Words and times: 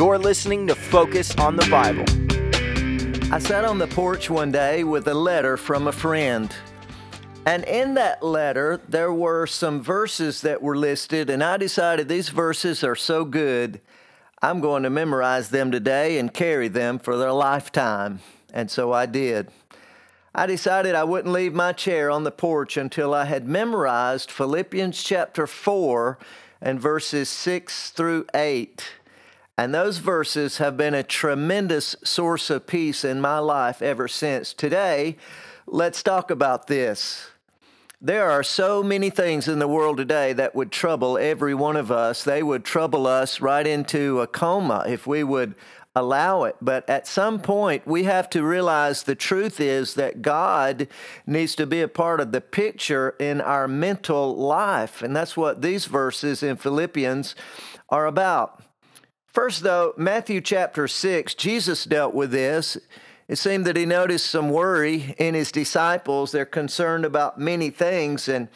You're 0.00 0.18
listening 0.18 0.66
to 0.68 0.74
Focus 0.74 1.36
on 1.36 1.56
the 1.56 1.66
Bible. 1.66 2.06
I 3.30 3.38
sat 3.38 3.66
on 3.66 3.76
the 3.76 3.86
porch 3.86 4.30
one 4.30 4.50
day 4.50 4.82
with 4.82 5.06
a 5.08 5.12
letter 5.12 5.58
from 5.58 5.88
a 5.88 5.92
friend. 5.92 6.50
And 7.44 7.64
in 7.64 7.92
that 7.96 8.22
letter, 8.22 8.80
there 8.88 9.12
were 9.12 9.46
some 9.46 9.82
verses 9.82 10.40
that 10.40 10.62
were 10.62 10.74
listed, 10.74 11.28
and 11.28 11.44
I 11.44 11.58
decided 11.58 12.08
these 12.08 12.30
verses 12.30 12.82
are 12.82 12.96
so 12.96 13.26
good, 13.26 13.82
I'm 14.40 14.62
going 14.62 14.84
to 14.84 14.90
memorize 14.90 15.50
them 15.50 15.70
today 15.70 16.18
and 16.18 16.32
carry 16.32 16.68
them 16.68 16.98
for 16.98 17.18
their 17.18 17.32
lifetime. 17.32 18.20
And 18.54 18.70
so 18.70 18.94
I 18.94 19.04
did. 19.04 19.50
I 20.34 20.46
decided 20.46 20.94
I 20.94 21.04
wouldn't 21.04 21.34
leave 21.34 21.52
my 21.52 21.72
chair 21.72 22.10
on 22.10 22.24
the 22.24 22.30
porch 22.30 22.78
until 22.78 23.12
I 23.12 23.26
had 23.26 23.46
memorized 23.46 24.30
Philippians 24.30 25.02
chapter 25.02 25.46
4 25.46 26.18
and 26.62 26.80
verses 26.80 27.28
6 27.28 27.90
through 27.90 28.24
8. 28.34 28.92
And 29.60 29.74
those 29.74 29.98
verses 29.98 30.56
have 30.56 30.78
been 30.78 30.94
a 30.94 31.02
tremendous 31.02 31.94
source 32.02 32.48
of 32.48 32.66
peace 32.66 33.04
in 33.04 33.20
my 33.20 33.40
life 33.40 33.82
ever 33.82 34.08
since. 34.08 34.54
Today, 34.54 35.18
let's 35.66 36.02
talk 36.02 36.30
about 36.30 36.66
this. 36.66 37.28
There 38.00 38.30
are 38.30 38.42
so 38.42 38.82
many 38.82 39.10
things 39.10 39.48
in 39.48 39.58
the 39.58 39.68
world 39.68 39.98
today 39.98 40.32
that 40.32 40.54
would 40.54 40.72
trouble 40.72 41.18
every 41.18 41.52
one 41.52 41.76
of 41.76 41.92
us. 41.92 42.24
They 42.24 42.42
would 42.42 42.64
trouble 42.64 43.06
us 43.06 43.42
right 43.42 43.66
into 43.66 44.22
a 44.22 44.26
coma 44.26 44.86
if 44.88 45.06
we 45.06 45.22
would 45.22 45.54
allow 45.94 46.44
it. 46.44 46.56
But 46.62 46.88
at 46.88 47.06
some 47.06 47.38
point, 47.38 47.86
we 47.86 48.04
have 48.04 48.30
to 48.30 48.42
realize 48.42 49.02
the 49.02 49.14
truth 49.14 49.60
is 49.60 49.92
that 49.92 50.22
God 50.22 50.88
needs 51.26 51.54
to 51.56 51.66
be 51.66 51.82
a 51.82 51.88
part 51.88 52.20
of 52.20 52.32
the 52.32 52.40
picture 52.40 53.14
in 53.18 53.42
our 53.42 53.68
mental 53.68 54.34
life. 54.34 55.02
And 55.02 55.14
that's 55.14 55.36
what 55.36 55.60
these 55.60 55.84
verses 55.84 56.42
in 56.42 56.56
Philippians 56.56 57.34
are 57.90 58.06
about. 58.06 58.62
First, 59.32 59.62
though, 59.62 59.94
Matthew 59.96 60.40
chapter 60.40 60.88
6, 60.88 61.34
Jesus 61.34 61.84
dealt 61.84 62.14
with 62.14 62.32
this. 62.32 62.76
It 63.28 63.36
seemed 63.36 63.64
that 63.66 63.76
he 63.76 63.86
noticed 63.86 64.26
some 64.26 64.50
worry 64.50 65.14
in 65.18 65.34
his 65.34 65.52
disciples. 65.52 66.32
They're 66.32 66.44
concerned 66.44 67.04
about 67.04 67.38
many 67.38 67.70
things, 67.70 68.28
and 68.28 68.48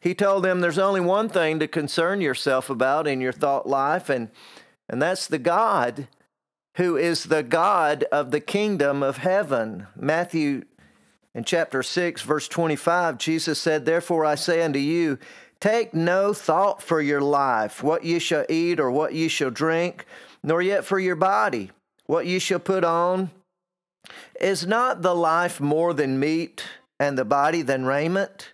he 0.00 0.14
told 0.14 0.44
them 0.44 0.60
there's 0.60 0.78
only 0.78 1.00
one 1.00 1.28
thing 1.28 1.58
to 1.58 1.66
concern 1.66 2.20
yourself 2.20 2.70
about 2.70 3.08
in 3.08 3.20
your 3.20 3.32
thought 3.32 3.68
life, 3.68 4.08
and, 4.08 4.30
and 4.88 5.02
that's 5.02 5.26
the 5.26 5.38
God 5.38 6.06
who 6.76 6.96
is 6.96 7.24
the 7.24 7.42
God 7.42 8.04
of 8.12 8.30
the 8.30 8.40
kingdom 8.40 9.02
of 9.02 9.18
heaven. 9.18 9.88
Matthew 9.96 10.62
in 11.34 11.42
chapter 11.42 11.82
6, 11.82 12.22
verse 12.22 12.46
25, 12.46 13.18
Jesus 13.18 13.60
said, 13.60 13.84
Therefore 13.84 14.24
I 14.24 14.36
say 14.36 14.62
unto 14.62 14.78
you, 14.78 15.18
Take 15.60 15.92
no 15.92 16.32
thought 16.32 16.82
for 16.82 17.02
your 17.02 17.20
life, 17.20 17.82
what 17.82 18.04
ye 18.04 18.18
shall 18.18 18.46
eat 18.48 18.80
or 18.80 18.90
what 18.90 19.12
ye 19.12 19.28
shall 19.28 19.50
drink, 19.50 20.06
nor 20.42 20.62
yet 20.62 20.86
for 20.86 20.98
your 20.98 21.16
body, 21.16 21.70
what 22.06 22.26
ye 22.26 22.38
shall 22.38 22.58
put 22.58 22.82
on. 22.82 23.30
Is 24.40 24.66
not 24.66 25.02
the 25.02 25.14
life 25.14 25.60
more 25.60 25.92
than 25.92 26.18
meat, 26.18 26.64
and 26.98 27.18
the 27.18 27.26
body 27.26 27.60
than 27.60 27.84
raiment? 27.84 28.52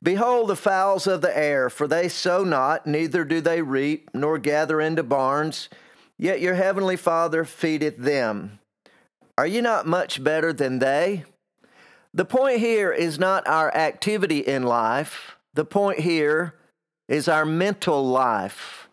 Behold 0.00 0.48
the 0.48 0.56
fowls 0.56 1.08
of 1.08 1.22
the 1.22 1.36
air, 1.36 1.68
for 1.68 1.88
they 1.88 2.08
sow 2.08 2.44
not, 2.44 2.86
neither 2.86 3.24
do 3.24 3.40
they 3.40 3.60
reap, 3.62 4.10
nor 4.14 4.38
gather 4.38 4.80
into 4.80 5.02
barns, 5.02 5.68
yet 6.16 6.40
your 6.40 6.54
heavenly 6.54 6.96
Father 6.96 7.44
feedeth 7.44 7.96
them. 7.96 8.60
Are 9.36 9.46
you 9.46 9.60
not 9.60 9.86
much 9.86 10.22
better 10.22 10.52
than 10.52 10.78
they? 10.78 11.24
The 12.14 12.24
point 12.24 12.60
here 12.60 12.92
is 12.92 13.18
not 13.18 13.46
our 13.48 13.74
activity 13.74 14.38
in 14.38 14.62
life, 14.62 15.35
the 15.56 15.64
point 15.64 16.00
here 16.00 16.54
is 17.08 17.28
our 17.28 17.44
mental 17.44 18.06
life. 18.06 18.88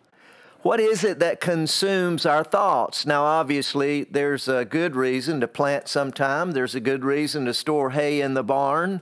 What 0.61 0.79
is 0.79 1.03
it 1.03 1.19
that 1.19 1.41
consumes 1.41 2.25
our 2.25 2.43
thoughts? 2.43 3.05
Now, 3.05 3.25
obviously, 3.25 4.05
there's 4.05 4.47
a 4.47 4.63
good 4.63 4.95
reason 4.95 5.41
to 5.41 5.47
plant 5.47 5.89
sometime, 5.89 6.51
there's 6.51 6.73
a 6.73 6.79
good 6.79 7.03
reason 7.03 7.45
to 7.45 7.53
store 7.53 7.91
hay 7.91 8.21
in 8.21 8.33
the 8.33 8.43
barn. 8.43 9.01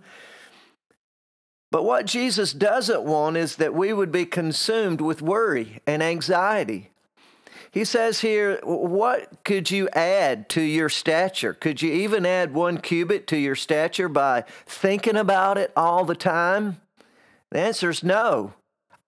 But 1.69 1.85
what 1.85 2.05
Jesus 2.05 2.51
doesn't 2.51 3.03
want 3.03 3.37
is 3.37 3.55
that 3.57 3.73
we 3.73 3.93
would 3.93 4.11
be 4.11 4.25
consumed 4.25 4.99
with 4.99 5.21
worry 5.21 5.79
and 5.87 6.03
anxiety. 6.03 6.89
He 7.69 7.85
says 7.85 8.19
here, 8.19 8.59
What 8.63 9.45
could 9.45 9.71
you 9.71 9.87
add 9.89 10.49
to 10.49 10.61
your 10.61 10.89
stature? 10.89 11.53
Could 11.53 11.81
you 11.81 11.93
even 11.93 12.25
add 12.25 12.53
one 12.53 12.79
cubit 12.79 13.27
to 13.27 13.37
your 13.37 13.55
stature 13.55 14.09
by 14.09 14.43
thinking 14.65 15.15
about 15.15 15.57
it 15.57 15.71
all 15.77 16.03
the 16.03 16.15
time? 16.15 16.81
The 17.51 17.59
answer 17.59 17.89
is 17.89 18.03
no. 18.03 18.53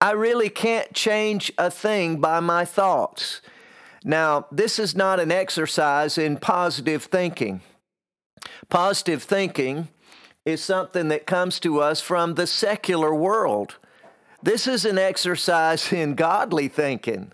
I 0.02 0.12
really 0.12 0.50
can't 0.50 0.94
change 0.94 1.52
a 1.58 1.72
thing 1.72 2.20
by 2.20 2.42
my 2.42 2.66
thoughts. 2.66 3.42
Now, 4.04 4.48
this 4.52 4.80
is 4.80 4.96
not 4.96 5.22
an 5.22 5.32
exercise 5.32 6.18
in 6.18 6.38
positive 6.38 7.04
thinking. 7.04 7.62
Positive 8.70 9.24
thinking 9.24 9.88
is 10.46 10.62
something 10.62 11.08
that 11.08 11.26
comes 11.26 11.60
to 11.62 11.80
us 11.80 12.02
from 12.02 12.34
the 12.34 12.48
secular 12.48 13.16
world. 13.16 13.78
This 14.42 14.68
is 14.68 14.84
an 14.84 14.98
exercise 14.98 15.94
in 15.94 16.16
godly 16.16 16.68
thinking. 16.68 17.32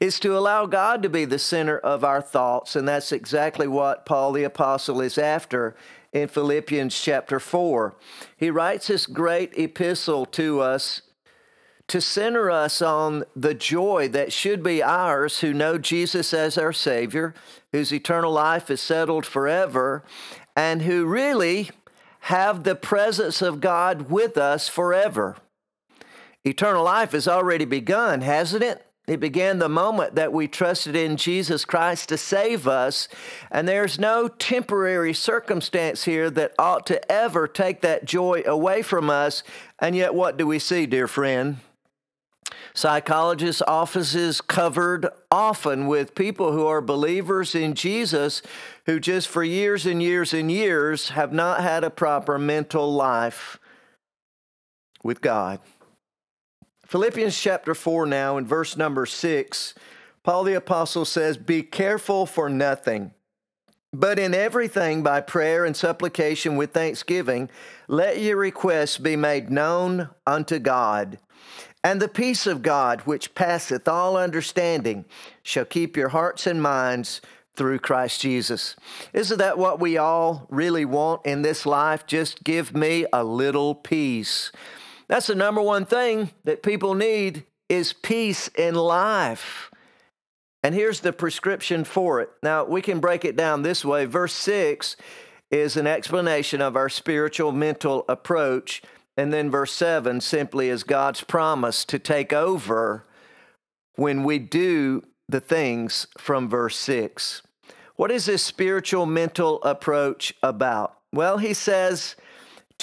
It's 0.00 0.20
to 0.20 0.36
allow 0.36 0.66
God 0.66 1.02
to 1.02 1.08
be 1.08 1.24
the 1.24 1.38
center 1.38 1.78
of 1.78 2.04
our 2.04 2.22
thoughts, 2.22 2.76
and 2.76 2.86
that's 2.86 3.12
exactly 3.12 3.66
what 3.66 4.06
Paul 4.06 4.32
the 4.32 4.44
Apostle 4.44 5.00
is 5.00 5.18
after 5.18 5.74
in 6.12 6.28
Philippians 6.28 6.98
chapter 6.98 7.40
4. 7.40 7.94
He 8.36 8.50
writes 8.50 8.86
this 8.86 9.06
great 9.06 9.56
epistle 9.58 10.26
to 10.26 10.60
us 10.60 11.02
to 11.86 12.00
center 12.00 12.50
us 12.50 12.80
on 12.80 13.24
the 13.36 13.54
joy 13.54 14.08
that 14.08 14.32
should 14.32 14.62
be 14.62 14.82
ours 14.82 15.40
who 15.40 15.52
know 15.52 15.76
Jesus 15.76 16.32
as 16.32 16.56
our 16.56 16.72
Savior, 16.72 17.34
whose 17.72 17.92
eternal 17.92 18.32
life 18.32 18.70
is 18.70 18.80
settled 18.80 19.26
forever, 19.26 20.02
and 20.56 20.82
who 20.82 21.04
really 21.04 21.70
have 22.20 22.64
the 22.64 22.74
presence 22.74 23.42
of 23.42 23.60
God 23.60 24.10
with 24.10 24.38
us 24.38 24.66
forever. 24.68 25.36
Eternal 26.42 26.84
life 26.84 27.12
has 27.12 27.28
already 27.28 27.64
begun, 27.66 28.22
hasn't 28.22 28.62
it? 28.62 28.83
It 29.06 29.20
began 29.20 29.58
the 29.58 29.68
moment 29.68 30.14
that 30.14 30.32
we 30.32 30.48
trusted 30.48 30.96
in 30.96 31.18
Jesus 31.18 31.66
Christ 31.66 32.08
to 32.08 32.16
save 32.16 32.66
us, 32.66 33.06
and 33.50 33.68
there's 33.68 33.98
no 33.98 34.28
temporary 34.28 35.12
circumstance 35.12 36.04
here 36.04 36.30
that 36.30 36.54
ought 36.58 36.86
to 36.86 37.12
ever 37.12 37.46
take 37.46 37.82
that 37.82 38.06
joy 38.06 38.42
away 38.46 38.80
from 38.80 39.10
us. 39.10 39.42
And 39.78 39.94
yet, 39.94 40.14
what 40.14 40.38
do 40.38 40.46
we 40.46 40.58
see, 40.58 40.86
dear 40.86 41.06
friend? 41.06 41.58
Psychologists' 42.72 43.62
offices 43.68 44.40
covered 44.40 45.06
often 45.30 45.86
with 45.86 46.14
people 46.14 46.52
who 46.52 46.66
are 46.66 46.80
believers 46.80 47.54
in 47.54 47.74
Jesus 47.74 48.42
who 48.86 48.98
just 48.98 49.28
for 49.28 49.44
years 49.44 49.86
and 49.86 50.02
years 50.02 50.34
and 50.34 50.50
years 50.50 51.10
have 51.10 51.32
not 51.32 51.60
had 51.60 51.84
a 51.84 51.90
proper 51.90 52.38
mental 52.38 52.92
life 52.92 53.58
with 55.04 55.20
God. 55.20 55.60
Philippians 56.86 57.38
chapter 57.38 57.74
4 57.74 58.06
now 58.06 58.36
in 58.36 58.46
verse 58.46 58.76
number 58.76 59.06
6, 59.06 59.74
Paul 60.22 60.44
the 60.44 60.54
Apostle 60.54 61.04
says, 61.04 61.36
Be 61.36 61.62
careful 61.62 62.26
for 62.26 62.48
nothing. 62.48 63.12
But 63.92 64.18
in 64.18 64.34
everything, 64.34 65.02
by 65.02 65.20
prayer 65.20 65.64
and 65.64 65.76
supplication 65.76 66.56
with 66.56 66.72
thanksgiving, 66.72 67.48
let 67.86 68.20
your 68.20 68.36
requests 68.36 68.98
be 68.98 69.14
made 69.14 69.50
known 69.50 70.08
unto 70.26 70.58
God. 70.58 71.18
And 71.84 72.00
the 72.02 72.08
peace 72.08 72.46
of 72.46 72.62
God, 72.62 73.02
which 73.02 73.34
passeth 73.34 73.86
all 73.86 74.16
understanding, 74.16 75.04
shall 75.42 75.66
keep 75.66 75.96
your 75.96 76.08
hearts 76.08 76.46
and 76.46 76.60
minds 76.60 77.20
through 77.54 77.78
Christ 77.78 78.20
Jesus. 78.20 78.74
Isn't 79.12 79.38
that 79.38 79.58
what 79.58 79.78
we 79.78 79.96
all 79.96 80.46
really 80.50 80.84
want 80.84 81.24
in 81.24 81.42
this 81.42 81.64
life? 81.64 82.06
Just 82.06 82.42
give 82.42 82.74
me 82.74 83.06
a 83.12 83.22
little 83.22 83.74
peace. 83.74 84.50
That's 85.08 85.26
the 85.26 85.34
number 85.34 85.60
one 85.60 85.84
thing 85.84 86.30
that 86.44 86.62
people 86.62 86.94
need 86.94 87.44
is 87.68 87.92
peace 87.92 88.48
in 88.48 88.74
life. 88.74 89.70
And 90.62 90.74
here's 90.74 91.00
the 91.00 91.12
prescription 91.12 91.84
for 91.84 92.20
it. 92.20 92.30
Now, 92.42 92.64
we 92.64 92.80
can 92.80 93.00
break 93.00 93.24
it 93.24 93.36
down 93.36 93.62
this 93.62 93.84
way. 93.84 94.06
Verse 94.06 94.32
6 94.32 94.96
is 95.50 95.76
an 95.76 95.86
explanation 95.86 96.62
of 96.62 96.74
our 96.74 96.88
spiritual 96.88 97.52
mental 97.52 98.04
approach 98.08 98.82
and 99.16 99.32
then 99.32 99.50
verse 99.50 99.72
7 99.72 100.20
simply 100.20 100.68
is 100.68 100.82
God's 100.82 101.22
promise 101.22 101.84
to 101.86 101.98
take 101.98 102.32
over 102.32 103.06
when 103.96 104.24
we 104.24 104.38
do 104.38 105.02
the 105.28 105.40
things 105.40 106.06
from 106.18 106.48
verse 106.48 106.76
6. 106.76 107.42
What 107.96 108.10
is 108.10 108.26
this 108.26 108.42
spiritual 108.42 109.06
mental 109.06 109.62
approach 109.62 110.34
about? 110.42 110.98
Well, 111.12 111.38
he 111.38 111.54
says 111.54 112.16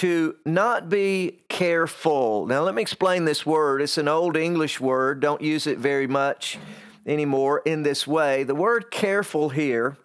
to 0.02 0.36
not 0.48 0.90
be 0.90 1.44
careful. 1.48 2.48
Now, 2.48 2.64
let 2.64 2.74
me 2.74 2.82
explain 2.82 3.26
this 3.26 3.46
word. 3.46 3.84
It's 3.84 4.00
an 4.00 4.08
old 4.08 4.36
English 4.36 4.80
word, 4.82 5.20
don't 5.20 5.44
use 5.44 5.68
it 5.68 5.78
very 5.78 6.08
much 6.08 6.58
anymore 7.06 7.62
in 7.68 7.84
this 7.84 8.08
way. 8.08 8.42
The 8.42 8.56
word 8.56 8.90
careful 8.90 9.50
here, 9.50 9.98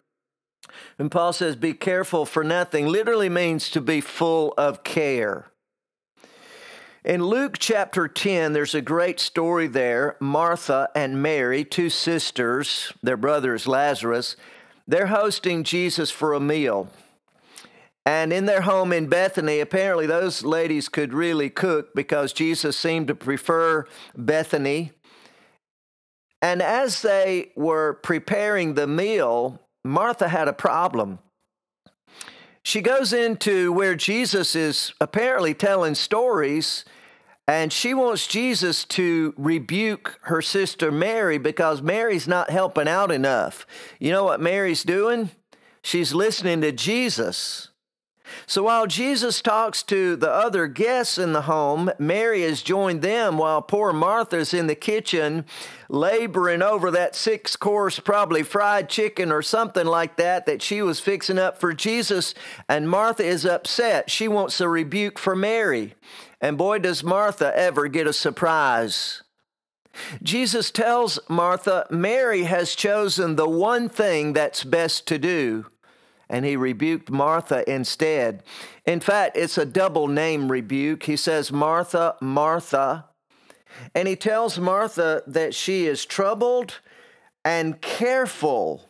when 0.97 1.09
Paul 1.09 1.33
says 1.33 1.57
be 1.57 1.73
careful 1.73 2.27
for 2.27 2.45
nothing, 2.45 2.87
literally 2.87 3.31
means 3.31 3.71
to 3.71 3.81
be 3.81 4.03
full 4.03 4.53
of 4.59 4.85
care. 4.85 5.47
In 7.03 7.25
Luke 7.25 7.57
chapter 7.59 8.07
10, 8.07 8.53
there's 8.53 8.75
a 8.75 8.83
great 8.83 9.19
story 9.19 9.67
there. 9.67 10.19
Martha 10.21 10.91
and 10.95 11.23
Mary, 11.23 11.65
two 11.65 11.89
sisters, 11.89 12.93
their 13.03 13.17
brother 13.17 13.55
is 13.55 13.67
Lazarus, 13.67 14.37
they're 14.87 15.07
hosting 15.07 15.65
Jesus 15.65 16.11
for 16.11 16.35
a 16.35 16.41
meal. 16.41 16.91
And 18.07 18.33
in 18.33 18.47
their 18.47 18.63
home 18.63 18.93
in 18.93 19.09
Bethany, 19.09 19.61
apparently 19.61 20.07
those 20.07 20.43
ladies 20.45 20.89
could 20.89 21.13
really 21.13 21.51
cook 21.51 21.95
because 21.95 22.33
Jesus 22.33 22.77
seemed 22.77 23.09
to 23.09 23.15
prefer 23.15 23.85
Bethany. 24.17 24.93
And 26.41 26.63
as 26.63 27.03
they 27.03 27.51
were 27.57 27.95
preparing 27.95 28.75
the 28.75 28.87
meal, 28.87 29.61
Martha 29.85 30.29
had 30.29 30.49
a 30.49 30.55
problem 30.55 31.19
she 32.67 32.81
goes 32.81 33.13
into 33.13 33.73
where 33.73 33.95
Jesus 33.95 34.57
is 34.57 34.93
apparently 35.01 35.55
telling 35.55 35.95
stories, 35.95 36.85
and 37.47 37.73
she 37.73 37.95
wants 37.95 38.27
Jesus 38.27 38.85
to 38.87 39.33
rebuke 39.37 40.19
her 40.23 40.43
sister 40.43 40.91
Mary 40.91 41.39
because 41.39 41.81
Mary's 41.81 42.27
not 42.27 42.51
helping 42.51 42.89
out 42.89 43.13
enough. 43.13 43.69
You 44.01 44.11
know 44.11 44.25
what 44.25 44.41
Mary's 44.41 44.83
doing? 44.83 45.31
She's 45.85 46.13
listening 46.13 46.61
to 46.63 46.73
Jesus. 46.73 47.69
So 48.47 48.65
while 48.65 48.87
Jesus 48.87 49.41
talks 49.43 49.83
to 49.85 50.17
the 50.17 50.31
other 50.31 50.67
guests 50.67 51.19
in 51.19 51.33
the 51.33 51.43
home, 51.43 51.91
Mary 51.99 52.43
has 52.43 52.63
joined 52.63 53.03
them 53.03 53.39
while 53.39 53.63
poor 53.63 53.93
Martha's 53.93 54.55
in 54.55 54.67
the 54.67 54.75
kitchen 54.75 55.45
laboring 55.89 56.63
over 56.63 56.91
that 56.91 57.15
six 57.15 57.57
course, 57.57 57.99
probably 57.99 58.43
fried 58.43 58.89
chicken 58.89 59.31
or 59.31 59.43
something 59.43 59.87
like 59.87 60.17
that, 60.17 60.47
that 60.47 60.63
she 60.63 60.83
was 60.83 61.01
fixing 61.01 61.39
up 61.39 61.59
for 61.59 61.73
Jesus. 61.73 62.35
And 62.69 62.89
Martha 62.89 63.25
is 63.25 63.47
upset. 63.47 64.11
She 64.11 64.29
wants 64.29 64.61
a 64.61 64.69
rebuke 64.69 65.19
for 65.19 65.37
Mary. 65.37 65.95
And 66.41 66.59
boy, 66.59 66.81
does 66.81 67.03
Martha 67.03 67.57
ever 67.57 67.89
get 67.89 68.07
a 68.07 68.13
surprise. 68.13 69.23
Jesus 70.23 70.71
tells 70.71 71.19
Martha, 71.29 71.87
Mary 71.91 72.45
has 72.45 72.75
chosen 72.75 73.37
the 73.37 73.49
one 73.49 73.89
thing 73.89 74.35
that's 74.35 74.65
best 74.65 75.07
to 75.09 75.19
do 75.19 75.67
and 76.29 76.45
he 76.45 76.57
rebuked 76.57 77.11
Martha 77.11 77.69
instead. 77.71 78.43
In 78.85 79.01
fact, 79.01 79.37
it's 79.37 79.59
a 79.59 79.65
double 79.65 80.09
name 80.09 80.51
rebuke. 80.51 81.05
He 81.05 81.17
says, 81.17 81.53
Martha, 81.53 82.17
Martha. 82.21 83.07
And 83.95 84.09
he 84.09 84.17
tells 84.17 84.59
Martha 84.59 85.23
that 85.27 85.55
she 85.55 85.87
is 85.87 86.05
troubled 86.05 86.81
and 87.45 87.81
careful. 87.81 88.89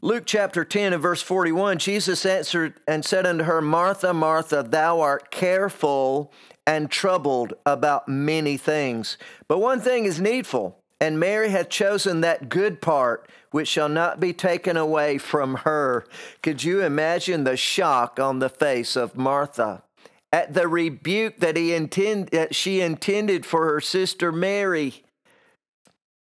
Luke 0.00 0.24
chapter 0.26 0.64
10 0.64 0.94
and 0.94 1.02
verse 1.02 1.22
41 1.22 1.78
Jesus 1.78 2.26
answered 2.26 2.74
and 2.88 3.04
said 3.04 3.24
unto 3.24 3.44
her, 3.44 3.60
Martha, 3.60 4.12
Martha, 4.12 4.66
thou 4.68 5.00
art 5.00 5.30
careful 5.30 6.32
and 6.66 6.90
troubled 6.90 7.54
about 7.64 8.08
many 8.08 8.56
things. 8.56 9.16
But 9.46 9.58
one 9.58 9.80
thing 9.80 10.04
is 10.04 10.20
needful, 10.20 10.78
and 11.00 11.20
Mary 11.20 11.50
hath 11.50 11.68
chosen 11.68 12.20
that 12.20 12.48
good 12.48 12.80
part 12.80 13.28
which 13.52 13.68
shall 13.68 13.88
not 13.88 14.18
be 14.18 14.32
taken 14.32 14.76
away 14.76 15.18
from 15.18 15.56
her. 15.56 16.04
Could 16.42 16.64
you 16.64 16.82
imagine 16.82 17.44
the 17.44 17.56
shock 17.56 18.18
on 18.18 18.40
the 18.40 18.48
face 18.48 18.96
of 18.96 19.16
Martha 19.16 19.84
at 20.32 20.54
the 20.54 20.66
rebuke 20.66 21.38
that 21.38 21.56
he 21.56 21.72
intend, 21.72 22.28
that 22.28 22.54
she 22.54 22.80
intended 22.80 23.46
for 23.46 23.64
her 23.66 23.80
sister 23.80 24.32
Mary? 24.32 25.04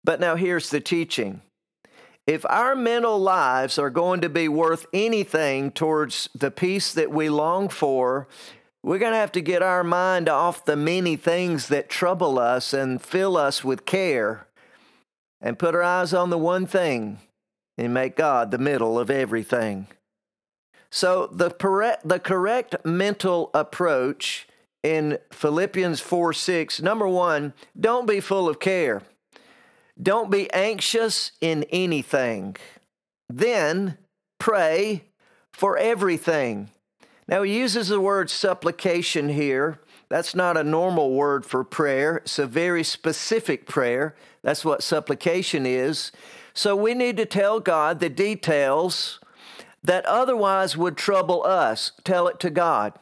But 0.03 0.19
now 0.19 0.35
here's 0.35 0.69
the 0.69 0.79
teaching. 0.79 1.41
If 2.27 2.45
our 2.45 2.75
mental 2.75 3.19
lives 3.19 3.77
are 3.77 3.89
going 3.89 4.21
to 4.21 4.29
be 4.29 4.47
worth 4.47 4.85
anything 4.93 5.71
towards 5.71 6.29
the 6.33 6.51
peace 6.51 6.93
that 6.93 7.11
we 7.11 7.29
long 7.29 7.69
for, 7.69 8.27
we're 8.81 8.99
going 8.99 9.13
to 9.13 9.17
have 9.17 9.31
to 9.33 9.41
get 9.41 9.63
our 9.63 9.83
mind 9.83 10.29
off 10.29 10.65
the 10.65 10.75
many 10.75 11.15
things 11.15 11.67
that 11.69 11.89
trouble 11.89 12.37
us 12.37 12.73
and 12.73 13.01
fill 13.01 13.35
us 13.35 13.63
with 13.63 13.85
care 13.85 14.47
and 15.45 15.59
put 15.59 15.75
our 15.75 15.83
eyes 15.83 16.13
on 16.13 16.31
the 16.31 16.37
one 16.37 16.65
thing 16.65 17.19
and 17.77 17.93
make 17.93 18.17
God 18.17 18.49
the 18.49 18.57
middle 18.57 18.97
of 18.97 19.11
everything. 19.11 19.87
So, 20.89 21.27
the 21.27 21.49
the 22.03 22.19
correct 22.19 22.83
mental 22.83 23.51
approach 23.53 24.47
in 24.81 25.19
Philippians 25.31 25.99
4 25.99 26.33
6, 26.33 26.81
number 26.81 27.07
one, 27.07 27.53
don't 27.79 28.07
be 28.07 28.19
full 28.19 28.49
of 28.49 28.59
care. 28.59 29.03
Don't 30.01 30.31
be 30.31 30.51
anxious 30.51 31.31
in 31.41 31.63
anything. 31.69 32.55
Then 33.29 33.97
pray 34.39 35.03
for 35.53 35.77
everything. 35.77 36.69
Now, 37.27 37.43
he 37.43 37.57
uses 37.57 37.87
the 37.87 37.99
word 37.99 38.29
supplication 38.29 39.29
here. 39.29 39.79
That's 40.09 40.35
not 40.35 40.57
a 40.57 40.63
normal 40.63 41.11
word 41.11 41.45
for 41.45 41.63
prayer, 41.63 42.17
it's 42.17 42.39
a 42.39 42.45
very 42.45 42.83
specific 42.83 43.67
prayer. 43.67 44.15
That's 44.43 44.63
what 44.63 44.83
supplication 44.83 45.65
is. 45.65 46.11
So 46.53 46.75
we 46.75 46.93
need 46.93 47.17
to 47.17 47.25
tell 47.25 47.59
God 47.59 47.99
the 47.99 48.09
details 48.09 49.19
that 49.83 50.05
otherwise 50.05 50.77
would 50.77 50.97
trouble 50.97 51.43
us. 51.43 51.91
Tell 52.03 52.27
it 52.27 52.39
to 52.41 52.49
God. 52.49 52.93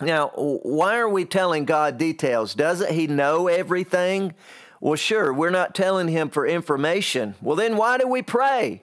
Now, 0.00 0.28
why 0.34 0.96
are 0.98 1.08
we 1.08 1.24
telling 1.24 1.64
God 1.64 1.98
details? 1.98 2.54
Doesn't 2.54 2.92
He 2.92 3.06
know 3.06 3.46
everything? 3.46 4.34
Well, 4.80 4.96
sure, 4.96 5.32
we're 5.32 5.50
not 5.50 5.74
telling 5.74 6.08
Him 6.08 6.28
for 6.28 6.46
information. 6.46 7.36
Well, 7.40 7.56
then 7.56 7.76
why 7.76 7.98
do 7.98 8.08
we 8.08 8.22
pray? 8.22 8.82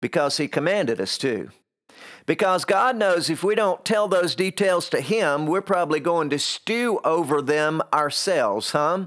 Because 0.00 0.36
He 0.36 0.48
commanded 0.48 1.00
us 1.00 1.16
to. 1.18 1.48
Because 2.28 2.66
God 2.66 2.94
knows 2.94 3.30
if 3.30 3.42
we 3.42 3.54
don't 3.54 3.82
tell 3.86 4.06
those 4.06 4.34
details 4.34 4.90
to 4.90 5.00
Him, 5.00 5.46
we're 5.46 5.62
probably 5.62 5.98
going 5.98 6.28
to 6.28 6.38
stew 6.38 7.00
over 7.02 7.40
them 7.40 7.80
ourselves, 7.90 8.72
huh? 8.72 9.06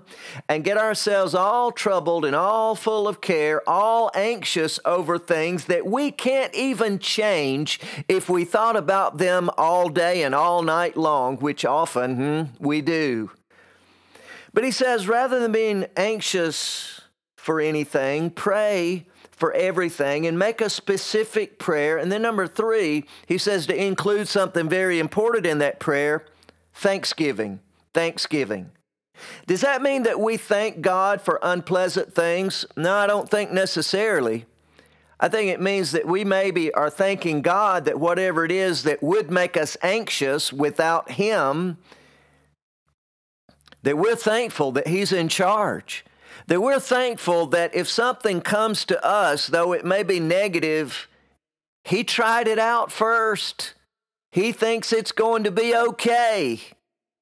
And 0.50 0.64
get 0.64 0.80
ourselves 0.80 1.36
all 1.36 1.72
troubled 1.72 2.26
and 2.26 2.36
all 2.36 2.74
full 2.74 3.08
of 3.08 3.22
care, 3.22 3.62
all 3.70 4.10
anxious 4.16 4.80
over 4.86 5.20
things 5.20 5.66
that 5.66 5.86
we 5.86 6.10
can't 6.10 6.52
even 6.56 6.98
change 6.98 7.80
if 8.08 8.28
we 8.28 8.44
thought 8.44 8.76
about 8.76 9.20
them 9.20 9.52
all 9.56 9.90
day 9.90 10.24
and 10.24 10.34
all 10.34 10.64
night 10.64 10.98
long, 10.98 11.38
which 11.38 11.64
often 11.64 12.16
hmm, 12.16 12.66
we 12.66 12.82
do. 12.82 13.30
But 14.52 14.64
He 14.64 14.72
says, 14.72 15.08
rather 15.08 15.40
than 15.40 15.52
being 15.52 15.86
anxious 15.96 17.02
for 17.36 17.62
anything, 17.62 18.32
pray 18.32 19.06
for 19.42 19.52
everything 19.54 20.28
and 20.28 20.38
make 20.38 20.62
a 20.62 20.70
specific 20.70 21.58
prayer. 21.58 21.98
And 21.98 22.12
then, 22.12 22.22
number 22.22 22.46
three, 22.46 23.06
he 23.26 23.40
says 23.40 23.66
to 23.66 23.76
include 23.76 24.28
something 24.28 24.70
very 24.70 25.00
important 25.00 25.48
in 25.48 25.58
that 25.58 25.80
prayer 25.80 26.28
thanksgiving. 26.76 27.60
Thanksgiving. 27.92 28.70
Does 29.48 29.62
that 29.62 29.82
mean 29.82 30.04
that 30.04 30.20
we 30.20 30.38
thank 30.38 30.82
God 30.82 31.22
for 31.22 31.40
unpleasant 31.42 32.14
things? 32.14 32.68
No, 32.78 32.94
I 32.94 33.08
don't 33.08 33.28
think 33.28 33.52
necessarily. 33.52 34.46
I 35.20 35.28
think 35.28 35.50
it 35.50 35.60
means 35.60 35.92
that 35.94 36.06
we 36.06 36.24
maybe 36.24 36.72
are 36.76 36.92
thanking 36.92 37.42
God 37.42 37.86
that 37.86 38.00
whatever 38.00 38.46
it 38.46 38.52
is 38.52 38.84
that 38.84 39.02
would 39.02 39.32
make 39.32 39.58
us 39.58 39.76
anxious 39.82 40.54
without 40.54 41.10
Him, 41.14 41.80
that 43.82 43.98
we're 43.98 44.16
thankful 44.16 44.72
that 44.74 44.88
He's 44.88 45.12
in 45.12 45.30
charge 45.30 46.06
that 46.48 46.62
we're 46.62 46.80
thankful 46.80 47.48
that 47.48 47.76
if 47.76 47.90
something 47.90 48.42
comes 48.42 48.86
to 48.86 49.06
us, 49.06 49.48
though 49.48 49.74
it 49.74 49.86
may 49.86 50.04
be 50.04 50.20
negative, 50.20 51.08
He 51.84 52.04
tried 52.04 52.48
it 52.48 52.60
out 52.60 52.92
first. 52.92 53.74
He 54.32 54.52
thinks 54.52 54.94
it's 54.94 55.12
going 55.12 55.44
to 55.44 55.52
be 55.52 55.76
okay, 55.76 56.62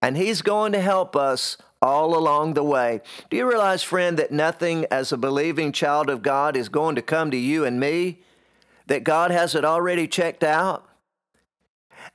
and 0.01 0.15
He's 0.15 0.41
going 0.41 0.73
to 0.73 0.81
help 0.81 1.15
us 1.15 1.57
all 1.81 2.17
along 2.17 2.53
the 2.53 2.63
way. 2.63 3.01
Do 3.29 3.37
you 3.37 3.47
realize, 3.47 3.83
friend, 3.83 4.19
that 4.19 4.31
nothing 4.31 4.85
as 4.91 5.11
a 5.11 5.17
believing 5.17 5.71
child 5.71 6.09
of 6.09 6.21
God 6.21 6.55
is 6.55 6.69
going 6.69 6.95
to 6.95 7.01
come 7.01 7.31
to 7.31 7.37
you 7.37 7.65
and 7.65 7.79
me? 7.79 8.19
That 8.87 9.03
God 9.03 9.31
has 9.31 9.55
it 9.55 9.63
already 9.63 10.07
checked 10.07 10.43
out? 10.43 10.85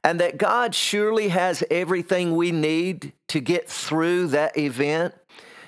And 0.02 0.20
that 0.20 0.38
God 0.38 0.74
surely 0.74 1.28
has 1.28 1.64
everything 1.70 2.36
we 2.36 2.52
need 2.52 3.12
to 3.28 3.40
get 3.40 3.68
through 3.68 4.28
that 4.28 4.56
event? 4.58 5.14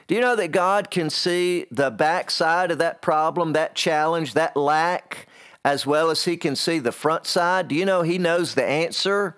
Do 0.06 0.14
you 0.14 0.20
know 0.20 0.36
that 0.36 0.52
God 0.52 0.90
can 0.90 1.10
see 1.10 1.66
the 1.70 1.90
backside 1.90 2.70
of 2.70 2.78
that 2.78 3.02
problem, 3.02 3.54
that 3.54 3.74
challenge, 3.74 4.34
that 4.34 4.56
lack, 4.56 5.26
as 5.64 5.84
well 5.84 6.10
as 6.10 6.24
He 6.24 6.36
can 6.36 6.54
see 6.54 6.78
the 6.78 6.92
front 6.92 7.26
side? 7.26 7.68
Do 7.68 7.74
you 7.74 7.84
know 7.84 8.02
He 8.02 8.18
knows 8.18 8.54
the 8.54 8.64
answer 8.64 9.36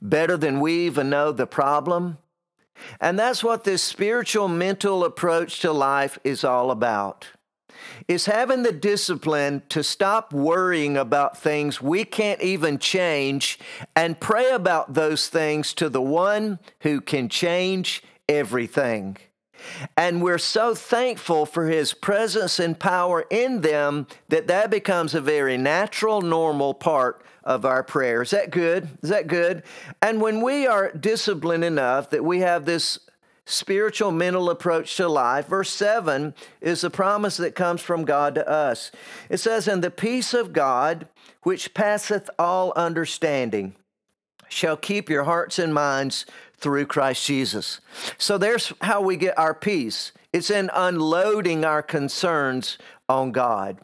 better 0.00 0.36
than 0.36 0.60
we 0.60 0.86
even 0.86 1.10
know 1.10 1.32
the 1.32 1.46
problem? 1.46 2.18
And 3.00 3.18
that's 3.18 3.42
what 3.42 3.64
this 3.64 3.82
spiritual 3.82 4.48
mental 4.48 5.04
approach 5.04 5.60
to 5.60 5.72
life 5.72 6.18
is 6.22 6.44
all 6.44 6.70
about. 6.70 7.26
Is 8.06 8.26
having 8.26 8.62
the 8.62 8.72
discipline 8.72 9.62
to 9.70 9.82
stop 9.82 10.32
worrying 10.32 10.96
about 10.96 11.38
things 11.38 11.82
we 11.82 12.04
can't 12.04 12.40
even 12.42 12.78
change 12.78 13.58
and 13.96 14.20
pray 14.20 14.50
about 14.50 14.94
those 14.94 15.28
things 15.28 15.74
to 15.74 15.88
the 15.88 16.00
one 16.00 16.58
who 16.80 17.00
can 17.00 17.28
change 17.28 18.02
everything. 18.28 19.16
And 19.96 20.22
we're 20.22 20.38
so 20.38 20.74
thankful 20.74 21.46
for 21.46 21.68
his 21.68 21.94
presence 21.94 22.58
and 22.58 22.78
power 22.78 23.24
in 23.30 23.60
them 23.60 24.06
that 24.28 24.46
that 24.48 24.70
becomes 24.70 25.14
a 25.14 25.20
very 25.20 25.56
natural, 25.56 26.20
normal 26.22 26.74
part 26.74 27.22
of 27.44 27.64
our 27.64 27.82
prayer. 27.82 28.22
Is 28.22 28.30
that 28.30 28.50
good? 28.50 28.88
Is 29.02 29.10
that 29.10 29.28
good? 29.28 29.62
And 30.02 30.20
when 30.20 30.42
we 30.42 30.66
are 30.66 30.92
disciplined 30.92 31.64
enough 31.64 32.10
that 32.10 32.24
we 32.24 32.40
have 32.40 32.64
this 32.64 32.98
spiritual 33.46 34.10
mental 34.10 34.50
approach 34.50 34.96
to 34.96 35.08
life, 35.08 35.46
verse 35.46 35.70
7 35.70 36.34
is 36.60 36.80
the 36.80 36.90
promise 36.90 37.36
that 37.36 37.54
comes 37.54 37.80
from 37.80 38.04
God 38.04 38.34
to 38.34 38.48
us. 38.48 38.90
It 39.30 39.38
says, 39.38 39.68
And 39.68 39.82
the 39.82 39.90
peace 39.90 40.34
of 40.34 40.52
God, 40.52 41.06
which 41.42 41.72
passeth 41.72 42.28
all 42.38 42.72
understanding, 42.74 43.76
shall 44.48 44.76
keep 44.76 45.08
your 45.08 45.24
hearts 45.24 45.58
and 45.58 45.72
minds 45.72 46.26
through 46.58 46.86
Christ 46.86 47.26
Jesus. 47.26 47.80
So 48.18 48.38
there's 48.38 48.72
how 48.80 49.00
we 49.00 49.16
get 49.16 49.38
our 49.38 49.54
peace 49.54 50.12
it's 50.36 50.50
in 50.50 50.70
unloading 50.74 51.64
our 51.64 51.82
concerns 51.82 52.76
on 53.08 53.32
God. 53.32 53.78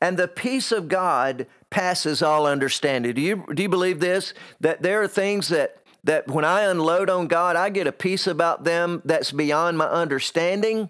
And 0.00 0.16
the 0.16 0.26
peace 0.26 0.72
of 0.72 0.88
God 0.88 1.46
passes 1.68 2.22
all 2.22 2.46
understanding. 2.46 3.12
Do 3.14 3.20
you, 3.20 3.44
do 3.52 3.62
you 3.62 3.68
believe 3.68 4.00
this? 4.00 4.32
That 4.60 4.80
there 4.80 5.02
are 5.02 5.08
things 5.08 5.48
that, 5.48 5.82
that 6.04 6.26
when 6.26 6.46
I 6.46 6.62
unload 6.62 7.10
on 7.10 7.26
God, 7.26 7.54
I 7.54 7.68
get 7.68 7.86
a 7.86 7.92
peace 7.92 8.26
about 8.26 8.64
them 8.64 9.02
that's 9.04 9.30
beyond 9.30 9.76
my 9.76 9.88
understanding. 9.88 10.88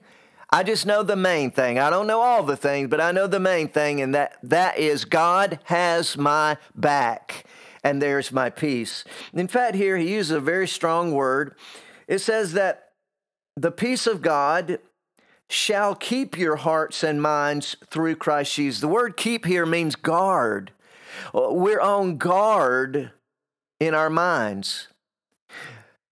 I 0.50 0.62
just 0.62 0.86
know 0.86 1.02
the 1.02 1.16
main 1.16 1.50
thing. 1.50 1.80
I 1.80 1.90
don't 1.90 2.06
know 2.06 2.20
all 2.20 2.44
the 2.44 2.56
things, 2.56 2.88
but 2.88 3.00
I 3.00 3.10
know 3.10 3.26
the 3.26 3.40
main 3.40 3.66
thing, 3.66 4.00
and 4.00 4.14
that, 4.14 4.36
that 4.44 4.78
is 4.78 5.04
God 5.04 5.58
has 5.64 6.16
my 6.16 6.56
back 6.76 7.44
and 7.88 8.02
there's 8.02 8.30
my 8.30 8.50
peace. 8.50 9.02
In 9.32 9.48
fact, 9.48 9.74
here 9.74 9.96
he 9.96 10.12
uses 10.12 10.32
a 10.32 10.40
very 10.40 10.68
strong 10.68 11.12
word. 11.12 11.54
It 12.06 12.18
says 12.18 12.52
that 12.52 12.90
the 13.56 13.70
peace 13.70 14.06
of 14.06 14.20
God 14.20 14.78
shall 15.48 15.94
keep 15.94 16.36
your 16.36 16.56
hearts 16.56 17.02
and 17.02 17.22
minds 17.22 17.76
through 17.90 18.16
Christ 18.16 18.54
Jesus. 18.54 18.82
The 18.82 18.88
word 18.88 19.16
keep 19.16 19.46
here 19.46 19.64
means 19.64 19.96
guard. 19.96 20.72
Uh, 21.34 21.48
we're 21.50 21.80
on 21.80 22.18
guard 22.18 23.10
in 23.80 23.94
our 23.94 24.10
minds. 24.10 24.88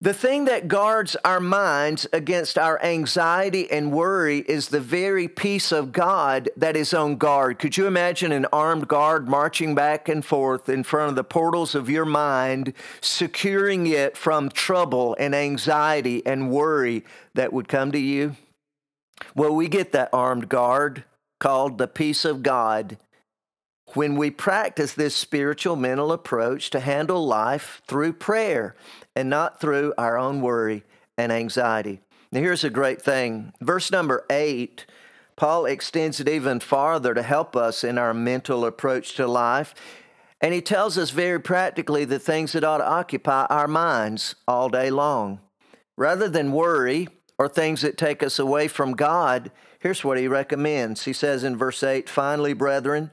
The 0.06 0.14
thing 0.14 0.44
that 0.44 0.68
guards 0.68 1.16
our 1.24 1.40
minds 1.40 2.06
against 2.12 2.58
our 2.58 2.80
anxiety 2.80 3.68
and 3.68 3.90
worry 3.90 4.38
is 4.46 4.68
the 4.68 4.78
very 4.78 5.26
peace 5.26 5.72
of 5.72 5.90
God 5.90 6.48
that 6.56 6.76
is 6.76 6.94
on 6.94 7.16
guard. 7.16 7.58
Could 7.58 7.76
you 7.76 7.88
imagine 7.88 8.30
an 8.30 8.46
armed 8.52 8.86
guard 8.86 9.28
marching 9.28 9.74
back 9.74 10.08
and 10.08 10.24
forth 10.24 10.68
in 10.68 10.84
front 10.84 11.08
of 11.10 11.16
the 11.16 11.24
portals 11.24 11.74
of 11.74 11.90
your 11.90 12.04
mind, 12.04 12.72
securing 13.00 13.88
it 13.88 14.16
from 14.16 14.48
trouble 14.48 15.16
and 15.18 15.34
anxiety 15.34 16.24
and 16.24 16.52
worry 16.52 17.04
that 17.34 17.52
would 17.52 17.66
come 17.66 17.90
to 17.90 17.98
you? 17.98 18.36
Well, 19.34 19.56
we 19.56 19.66
get 19.66 19.90
that 19.90 20.10
armed 20.12 20.48
guard 20.48 21.02
called 21.40 21.78
the 21.78 21.88
peace 21.88 22.24
of 22.24 22.44
God 22.44 22.96
when 23.94 24.16
we 24.16 24.30
practice 24.30 24.92
this 24.92 25.14
spiritual 25.14 25.76
mental 25.76 26.12
approach 26.12 26.70
to 26.70 26.80
handle 26.80 27.26
life 27.26 27.82
through 27.86 28.12
prayer 28.12 28.74
and 29.14 29.30
not 29.30 29.60
through 29.60 29.94
our 29.96 30.18
own 30.18 30.40
worry 30.40 30.82
and 31.16 31.32
anxiety. 31.32 32.00
Now, 32.32 32.40
here's 32.40 32.64
a 32.64 32.70
great 32.70 33.00
thing. 33.00 33.52
Verse 33.60 33.90
number 33.90 34.24
eight, 34.28 34.84
Paul 35.36 35.66
extends 35.66 36.20
it 36.20 36.28
even 36.28 36.60
farther 36.60 37.14
to 37.14 37.22
help 37.22 37.54
us 37.54 37.84
in 37.84 37.98
our 37.98 38.12
mental 38.12 38.64
approach 38.64 39.14
to 39.14 39.26
life. 39.26 39.74
And 40.40 40.52
he 40.52 40.60
tells 40.60 40.98
us 40.98 41.10
very 41.10 41.40
practically 41.40 42.04
the 42.04 42.18
things 42.18 42.52
that 42.52 42.64
ought 42.64 42.78
to 42.78 42.88
occupy 42.88 43.46
our 43.46 43.68
minds 43.68 44.34
all 44.46 44.68
day 44.68 44.90
long. 44.90 45.40
Rather 45.96 46.28
than 46.28 46.52
worry 46.52 47.08
or 47.38 47.48
things 47.48 47.82
that 47.82 47.96
take 47.96 48.22
us 48.22 48.38
away 48.38 48.68
from 48.68 48.92
God, 48.92 49.50
here's 49.78 50.04
what 50.04 50.18
he 50.18 50.28
recommends. 50.28 51.04
He 51.04 51.12
says 51.12 51.44
in 51.44 51.56
verse 51.56 51.82
8, 51.82 52.08
Finally, 52.08 52.52
brethren, 52.52 53.10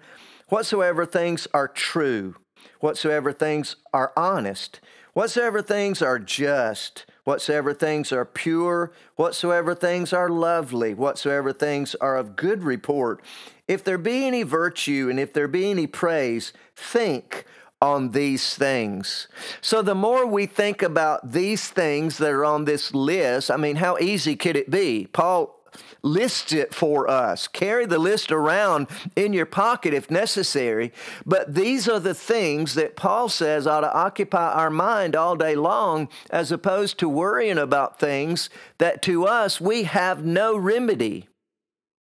whatsoever 0.53 1.03
things 1.03 1.47
are 1.51 1.67
true, 1.67 2.35
whatsoever 2.79 3.33
things 3.33 3.75
are 3.91 4.13
honest, 4.15 4.79
whatsoever 5.13 5.63
things 5.63 5.99
are 5.99 6.19
just, 6.19 7.07
whatsoever 7.23 7.73
things 7.73 8.11
are 8.11 8.23
pure, 8.23 8.91
whatsoever 9.15 9.73
things 9.73 10.13
are 10.13 10.29
lovely, 10.29 10.93
whatsoever 10.93 11.51
things 11.51 11.95
are 11.95 12.15
of 12.15 12.35
good 12.35 12.61
report, 12.61 13.19
if 13.67 13.83
there 13.83 13.97
be 13.97 14.27
any 14.27 14.43
virtue 14.43 15.07
and 15.09 15.19
if 15.19 15.33
there 15.33 15.47
be 15.47 15.71
any 15.71 15.87
praise, 15.87 16.53
think 16.75 17.45
on 17.81 18.11
these 18.11 18.53
things. 18.53 19.27
So 19.59 19.81
the 19.81 19.95
more 19.95 20.27
we 20.27 20.45
think 20.45 20.83
about 20.83 21.31
these 21.31 21.67
things 21.67 22.19
that 22.19 22.29
are 22.29 22.45
on 22.45 22.65
this 22.65 22.93
list, 22.93 23.49
I 23.49 23.57
mean, 23.57 23.77
how 23.77 23.97
easy 23.97 24.35
could 24.35 24.55
it 24.55 24.69
be? 24.69 25.07
Paul 25.07 25.62
lists 26.03 26.51
it 26.51 26.73
for 26.73 27.09
us. 27.09 27.47
Carry 27.47 27.85
the 27.85 27.97
list 27.97 28.31
around 28.31 28.87
in 29.15 29.33
your 29.33 29.45
pocket 29.45 29.93
if 29.93 30.11
necessary. 30.11 30.91
But 31.25 31.55
these 31.55 31.87
are 31.87 31.99
the 31.99 32.13
things 32.13 32.75
that 32.75 32.95
Paul 32.95 33.29
says 33.29 33.65
ought 33.65 33.81
to 33.81 33.93
occupy 33.93 34.51
our 34.51 34.69
mind 34.69 35.15
all 35.15 35.35
day 35.35 35.55
long, 35.55 36.09
as 36.29 36.51
opposed 36.51 36.99
to 36.99 37.09
worrying 37.09 37.57
about 37.57 37.99
things 37.99 38.49
that 38.77 39.01
to 39.03 39.25
us 39.25 39.61
we 39.61 39.83
have 39.83 40.25
no 40.25 40.57
remedy 40.57 41.27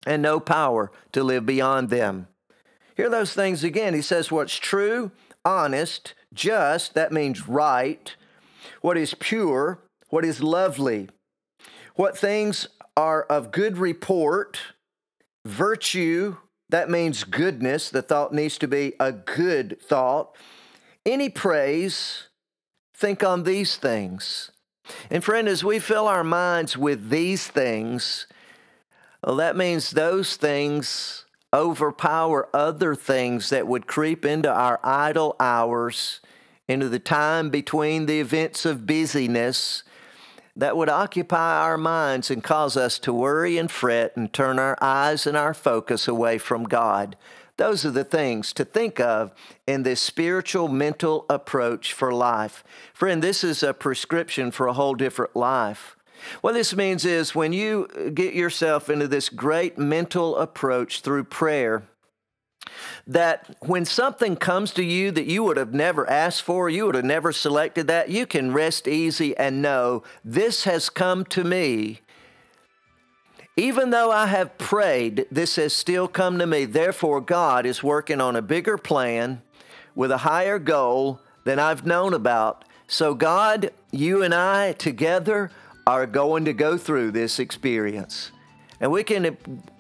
and 0.06 0.22
no 0.22 0.38
power 0.38 0.92
to 1.12 1.24
live 1.24 1.44
beyond 1.44 1.90
them. 1.90 2.28
Hear 2.96 3.10
those 3.10 3.32
things 3.32 3.64
again. 3.64 3.94
He 3.94 4.02
says, 4.02 4.30
What's 4.30 4.56
true, 4.56 5.10
honest, 5.44 6.14
just, 6.32 6.94
that 6.94 7.12
means 7.12 7.48
right, 7.48 8.14
what 8.80 8.96
is 8.96 9.14
pure, 9.14 9.80
what 10.08 10.24
is 10.24 10.42
lovely, 10.42 11.08
what 11.94 12.16
things 12.16 12.68
are 12.98 13.22
of 13.22 13.52
good 13.52 13.78
report, 13.78 14.58
virtue, 15.46 16.36
that 16.68 16.90
means 16.90 17.22
goodness. 17.22 17.90
The 17.90 18.02
thought 18.02 18.34
needs 18.34 18.58
to 18.58 18.66
be 18.66 18.94
a 18.98 19.12
good 19.12 19.80
thought. 19.80 20.34
Any 21.06 21.28
praise, 21.28 22.24
think 22.92 23.22
on 23.22 23.44
these 23.44 23.76
things. 23.76 24.50
And 25.12 25.22
friend, 25.22 25.46
as 25.46 25.62
we 25.62 25.78
fill 25.78 26.08
our 26.08 26.24
minds 26.24 26.76
with 26.76 27.08
these 27.08 27.46
things, 27.46 28.26
well, 29.24 29.36
that 29.36 29.56
means 29.56 29.92
those 29.92 30.34
things 30.34 31.24
overpower 31.54 32.48
other 32.52 32.96
things 32.96 33.50
that 33.50 33.68
would 33.68 33.86
creep 33.86 34.24
into 34.24 34.52
our 34.52 34.80
idle 34.82 35.36
hours, 35.38 36.18
into 36.66 36.88
the 36.88 36.98
time 36.98 37.48
between 37.48 38.06
the 38.06 38.18
events 38.18 38.66
of 38.66 38.86
busyness 38.86 39.84
that 40.58 40.76
would 40.76 40.88
occupy 40.88 41.60
our 41.62 41.78
minds 41.78 42.30
and 42.30 42.42
cause 42.42 42.76
us 42.76 42.98
to 42.98 43.12
worry 43.12 43.56
and 43.56 43.70
fret 43.70 44.16
and 44.16 44.32
turn 44.32 44.58
our 44.58 44.76
eyes 44.80 45.24
and 45.26 45.36
our 45.36 45.54
focus 45.54 46.08
away 46.08 46.36
from 46.36 46.64
God. 46.64 47.16
Those 47.56 47.84
are 47.86 47.92
the 47.92 48.04
things 48.04 48.52
to 48.54 48.64
think 48.64 49.00
of 49.00 49.32
in 49.66 49.84
this 49.84 50.00
spiritual 50.00 50.68
mental 50.68 51.26
approach 51.30 51.92
for 51.92 52.12
life. 52.12 52.64
Friend, 52.92 53.22
this 53.22 53.42
is 53.42 53.62
a 53.62 53.72
prescription 53.72 54.50
for 54.50 54.66
a 54.66 54.72
whole 54.72 54.94
different 54.94 55.34
life. 55.36 55.96
What 56.40 56.54
this 56.54 56.74
means 56.74 57.04
is 57.04 57.36
when 57.36 57.52
you 57.52 58.12
get 58.12 58.34
yourself 58.34 58.90
into 58.90 59.06
this 59.06 59.28
great 59.28 59.78
mental 59.78 60.36
approach 60.36 61.00
through 61.02 61.24
prayer, 61.24 61.84
that 63.06 63.56
when 63.61 63.85
something 63.85 64.37
comes 64.37 64.73
to 64.73 64.82
you 64.82 65.11
that 65.11 65.26
you 65.26 65.42
would 65.44 65.56
have 65.56 65.75
never 65.75 66.08
asked 66.08 66.42
for, 66.42 66.68
you 66.68 66.87
would 66.87 66.94
have 66.94 67.04
never 67.04 67.32
selected 67.32 67.87
that, 67.87 68.11
you 68.11 68.26
can 68.26 68.52
rest 68.52 68.88
easy 68.88 69.37
and 69.37 69.62
know 69.62 70.02
this 70.25 70.64
has 70.64 70.90
come 70.90 71.25
to 71.26 71.44
me. 71.44 72.00
Even 73.56 73.90
though 73.90 74.12
I 74.12 74.26
have 74.26 74.56
prayed, 74.56 75.26
this 75.32 75.56
has 75.56 75.73
still 75.73 76.06
come 76.06 76.38
to 76.38 76.47
me. 76.47 76.64
Therefore, 76.64 77.20
God 77.20 77.66
is 77.66 77.82
working 77.82 78.20
on 78.20 78.37
a 78.37 78.42
bigger 78.42 78.78
plan 78.78 79.42
with 79.97 80.12
a 80.12 80.18
higher 80.18 80.61
goal 80.61 81.20
than 81.44 81.58
I've 81.58 81.85
known 81.85 82.14
about. 82.14 82.64
So, 82.87 83.14
God, 83.14 83.70
you 83.90 84.23
and 84.23 84.32
I 84.32 84.73
together 84.73 85.50
are 85.88 86.06
going 86.06 86.44
to 86.44 86.52
go 86.52 86.78
through 86.78 87.11
this 87.11 87.38
experience. 87.38 88.30
And 88.80 88.92
we 88.92 89.02
can 89.02 89.37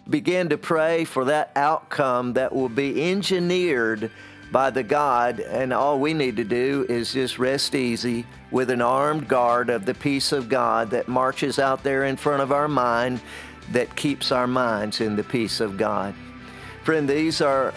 begin 0.08 0.48
to 0.48 0.58
pray 0.58 1.04
for 1.04 1.26
that 1.26 1.50
outcome 1.54 2.32
that 2.34 2.54
will 2.54 2.68
be 2.68 3.10
engineered 3.10 4.10
by 4.50 4.70
the 4.70 4.82
God, 4.82 5.40
and 5.40 5.72
all 5.72 5.98
we 5.98 6.14
need 6.14 6.36
to 6.36 6.44
do 6.44 6.86
is 6.88 7.12
just 7.12 7.38
rest 7.38 7.74
easy 7.74 8.24
with 8.50 8.70
an 8.70 8.80
armed 8.80 9.28
guard 9.28 9.68
of 9.68 9.84
the 9.84 9.92
peace 9.92 10.32
of 10.32 10.48
God 10.48 10.90
that 10.90 11.06
marches 11.06 11.58
out 11.58 11.82
there 11.82 12.04
in 12.04 12.16
front 12.16 12.42
of 12.42 12.50
our 12.50 12.68
mind 12.68 13.20
that 13.72 13.94
keeps 13.94 14.32
our 14.32 14.46
minds 14.46 15.02
in 15.02 15.16
the 15.16 15.24
peace 15.24 15.60
of 15.60 15.76
God. 15.76 16.14
Friend, 16.82 17.06
these 17.06 17.42
are 17.42 17.74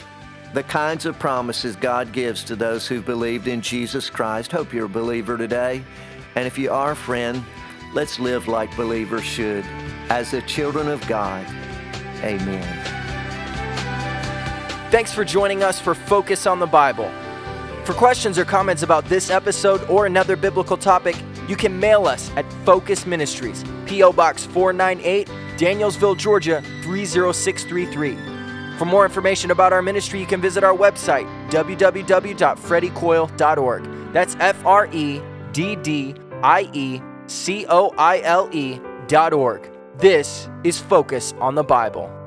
the 0.53 0.63
kinds 0.63 1.05
of 1.05 1.19
promises 1.19 1.75
God 1.75 2.13
gives 2.13 2.43
to 2.45 2.55
those 2.55 2.87
who've 2.87 3.05
believed 3.05 3.47
in 3.47 3.61
Jesus 3.61 4.09
Christ. 4.09 4.53
Hope 4.53 4.73
you're 4.73 4.85
a 4.85 4.89
believer 4.89 5.37
today. 5.37 5.83
And 6.35 6.47
if 6.47 6.57
you 6.57 6.71
are, 6.71 6.95
friend, 6.95 7.43
let's 7.93 8.19
live 8.19 8.47
like 8.47 8.75
believers 8.77 9.23
should 9.23 9.65
as 10.09 10.31
the 10.31 10.41
children 10.43 10.87
of 10.87 11.05
God. 11.07 11.45
Amen. 12.23 12.61
Thanks 14.91 15.13
for 15.13 15.23
joining 15.23 15.63
us 15.63 15.79
for 15.79 15.95
Focus 15.95 16.45
on 16.45 16.59
the 16.59 16.67
Bible. 16.67 17.09
For 17.85 17.93
questions 17.93 18.37
or 18.37 18.43
comments 18.45 18.83
about 18.83 19.05
this 19.05 19.29
episode 19.29 19.81
or 19.89 20.05
another 20.05 20.35
biblical 20.35 20.75
topic, 20.77 21.15
you 21.47 21.55
can 21.55 21.79
mail 21.79 22.07
us 22.07 22.29
at 22.35 22.51
Focus 22.65 23.05
Ministries, 23.05 23.63
P.O. 23.85 24.11
Box 24.13 24.45
498, 24.45 25.27
Danielsville, 25.57 26.17
Georgia 26.17 26.61
30633. 26.83 28.77
For 28.77 28.85
more 28.85 29.05
information 29.05 29.51
about 29.51 29.73
our 29.73 29.81
ministry, 29.81 30.19
you 30.19 30.25
can 30.25 30.41
visit 30.41 30.63
our 30.63 30.75
website, 30.75 31.27
www.freddiecoile.org. 31.51 34.13
That's 34.13 34.35
F 34.39 34.65
R 34.65 34.87
E 34.91 35.21
D 35.53 35.75
D 35.77 36.15
I 36.43 36.69
E 36.73 37.01
C 37.27 37.65
O 37.69 37.93
I 37.97 38.19
L 38.21 38.49
E 38.51 38.79
dot 39.07 39.33
org. 39.33 39.70
This 39.97 40.49
is 40.63 40.79
Focus 40.79 41.33
on 41.41 41.55
the 41.55 41.63
Bible. 41.63 42.20